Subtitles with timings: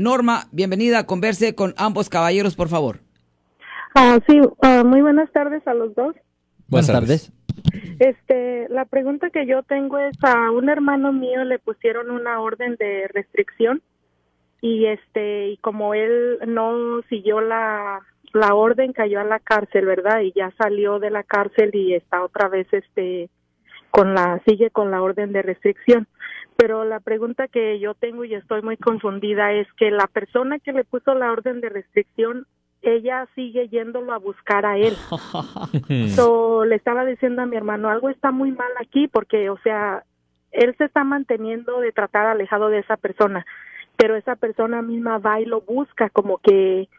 [0.00, 3.00] Norma, bienvenida, converse con ambos caballeros, por favor.
[3.94, 6.16] Ah, sí, ah, muy buenas tardes a los dos.
[6.68, 7.32] Buenas, tardes.
[7.98, 12.76] Este, la pregunta que yo tengo es a un hermano mío le pusieron una orden
[12.76, 13.82] de restricción
[14.62, 18.00] y este y como él no siguió la
[18.32, 20.20] la orden cayó a la cárcel, ¿verdad?
[20.20, 23.28] Y ya salió de la cárcel y está otra vez este
[23.90, 26.08] con la sigue con la orden de restricción.
[26.60, 30.74] Pero la pregunta que yo tengo y estoy muy confundida es que la persona que
[30.74, 32.46] le puso la orden de restricción
[32.82, 34.94] ella sigue yéndolo a buscar a él.
[36.14, 40.04] so, le estaba diciendo a mi hermano, algo está muy mal aquí porque, o sea,
[40.52, 43.46] él se está manteniendo de tratar alejado de esa persona,
[43.96, 46.90] pero esa persona misma va y lo busca como que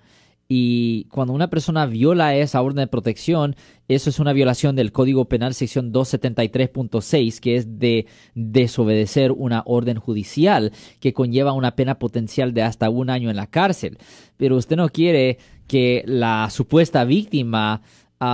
[0.54, 3.56] Y cuando una persona viola esa orden de protección,
[3.88, 9.98] eso es una violación del Código Penal sección 273.6, que es de desobedecer una orden
[9.98, 13.98] judicial que conlleva una pena potencial de hasta un año en la cárcel.
[14.36, 17.82] Pero usted no quiere que la supuesta víctima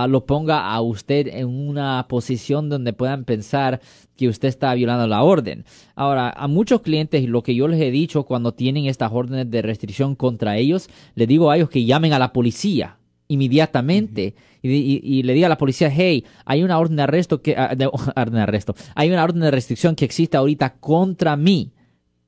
[0.08, 3.80] lo ponga a usted en una posición donde puedan pensar
[4.16, 5.64] que usted está violando la orden.
[5.94, 9.62] Ahora, a muchos clientes, lo que yo les he dicho cuando tienen estas órdenes de
[9.62, 15.34] restricción contra ellos, les digo a ellos que llamen a la policía inmediatamente y, le
[15.34, 18.40] diga a la policía, hey, hay una orden de arresto que, ah, de, orden de
[18.40, 21.72] arresto, hay una orden de restricción que existe ahorita contra mí,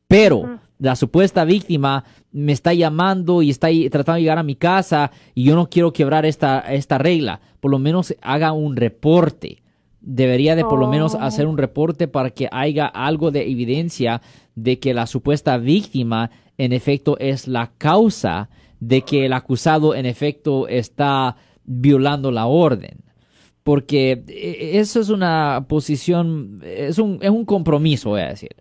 [0.07, 5.13] pero la supuesta víctima me está llamando y está tratando de llegar a mi casa
[5.35, 7.41] y yo no quiero quebrar esta, esta regla.
[7.61, 9.63] Por lo menos haga un reporte.
[10.01, 11.21] Debería de por lo menos oh.
[11.21, 14.23] hacer un reporte para que haya algo de evidencia
[14.55, 18.49] de que la supuesta víctima en efecto es la causa
[18.81, 23.03] de que el acusado en efecto está violando la orden.
[23.63, 28.57] Porque eh, eso es una posición, es un, es un compromiso, voy a decir.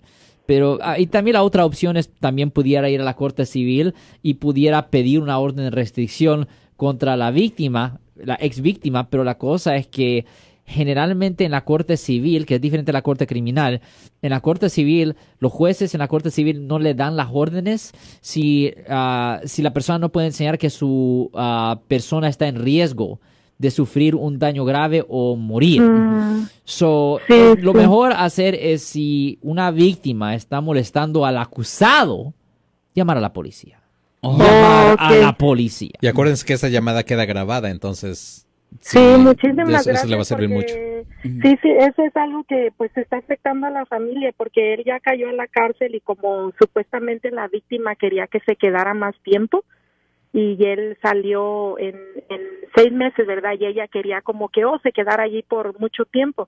[0.49, 3.93] Pero ah, y también la otra opción es también pudiera ir a la corte civil
[4.23, 9.37] y pudiera pedir una orden de restricción contra la víctima, la ex víctima, pero la
[9.37, 10.25] cosa es que
[10.65, 13.81] generalmente en la corte civil, que es diferente a la corte criminal,
[14.23, 17.91] en la corte civil, los jueces en la corte civil no le dan las órdenes
[18.21, 23.19] si, ah, si la persona no puede enseñar que su ah, persona está en riesgo
[23.59, 25.81] de sufrir un daño grave o morir.
[25.81, 26.47] Mm.
[26.63, 32.33] So, eh, lo mejor hacer es si una víctima está molestando al acusado,
[32.95, 33.81] llamar a la policía.
[34.21, 34.37] Oh.
[34.37, 35.91] Llamar a la policía.
[36.01, 38.47] Y acuérdense que esa llamada queda grabada, entonces.
[38.79, 40.07] Sí, muchísimas gracias.
[40.07, 40.73] le va a servir mucho.
[41.21, 45.01] Sí, sí, eso es algo que pues está afectando a la familia porque él ya
[45.01, 49.65] cayó en la cárcel y como supuestamente la víctima quería que se quedara más tiempo,
[50.31, 51.95] y él salió en,
[52.29, 52.41] en
[52.79, 53.53] seis meses, ¿verdad?
[53.59, 56.47] Y ella quería como que, oh, se quedara allí por mucho tiempo.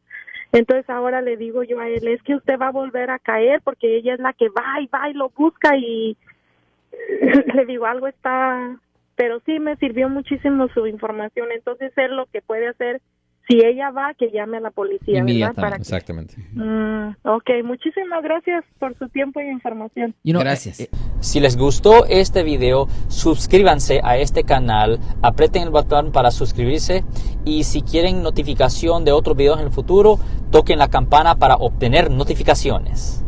[0.52, 3.62] Entonces ahora le digo yo a él, es que usted va a volver a caer
[3.64, 6.18] porque ella es la que va y va y lo busca y
[7.54, 8.78] le digo, algo está,
[9.16, 11.52] pero sí me sirvió muchísimo su información.
[11.52, 13.02] Entonces él lo que puede hacer
[13.48, 15.54] si ella va, que llame a la policía, ¿verdad?
[15.56, 16.36] Para Exactamente.
[16.54, 20.16] Mm, ok, muchísimas gracias por su tiempo y información.
[20.24, 20.80] gracias.
[20.80, 27.04] Eh, si les gustó este video, suscríbanse a este canal, aprieten el botón para suscribirse
[27.46, 30.18] y si quieren notificación de otros videos en el futuro,
[30.52, 33.21] toquen la campana para obtener notificaciones.